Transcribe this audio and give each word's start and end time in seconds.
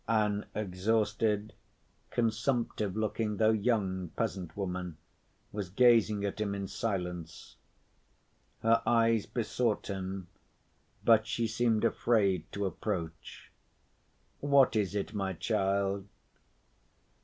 An 0.07 0.47
exhausted, 0.55 1.53
consumptive‐looking, 2.11 3.37
though 3.37 3.51
young 3.51 4.07
peasant 4.15 4.57
woman 4.57 4.97
was 5.51 5.69
gazing 5.69 6.25
at 6.25 6.41
him 6.41 6.55
in 6.55 6.67
silence. 6.67 7.55
Her 8.63 8.81
eyes 8.83 9.27
besought 9.27 9.91
him, 9.91 10.27
but 11.03 11.27
she 11.27 11.45
seemed 11.45 11.85
afraid 11.85 12.51
to 12.51 12.65
approach. 12.65 13.51
"What 14.39 14.75
is 14.75 14.95
it, 14.95 15.13
my 15.13 15.33
child?" 15.33 16.07